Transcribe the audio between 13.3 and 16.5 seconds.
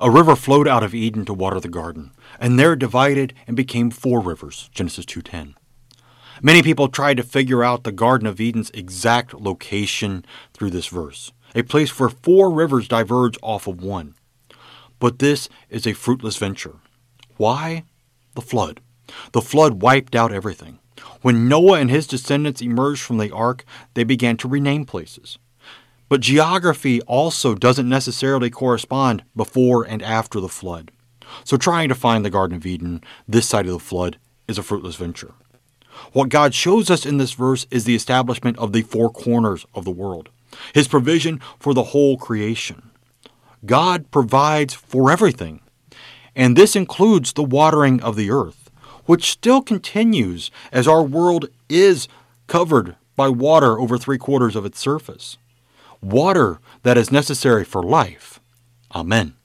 off of one. But this is a fruitless